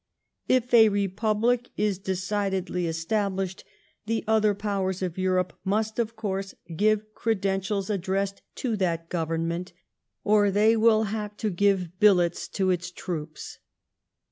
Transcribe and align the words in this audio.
If 0.47 0.73
a 0.73 0.89
republic 0.89 1.69
is 1.77 1.99
decidedly 1.99 2.87
established, 2.87 3.63
the 4.07 4.23
other 4.25 4.55
Powers 4.55 5.03
of 5.03 5.19
Europe 5.19 5.53
must, 5.63 5.99
of 5.99 6.15
course, 6.15 6.55
give 6.75 7.13
credentials 7.13 7.87
addressed 7.91 8.41
to 8.55 8.75
that 8.77 9.09
Government, 9.09 9.73
or 10.23 10.49
they 10.49 10.75
will 10.75 11.03
have 11.03 11.37
to 11.37 11.51
give 11.51 11.99
billets 11.99 12.47
to 12.47 12.63
YEAB8 12.63 12.65
OF 12.65 12.67
REVOLUTION. 12.67 12.67
121 12.67 12.73
its 12.73 12.91
troops." 12.91 13.59